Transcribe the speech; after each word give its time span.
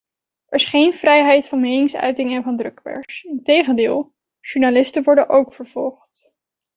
Er 0.45 0.57
is 0.59 0.65
geen 0.65 0.93
vrijheid 0.93 1.47
van 1.47 1.59
meningsuiting 1.59 2.31
en 2.35 2.43
van 2.43 2.57
drukpers, 2.57 3.23
integendeel, 3.23 4.13
journalisten 4.39 5.03
worden 5.03 5.29
ook 5.29 5.53
vervolgd. 5.53 6.33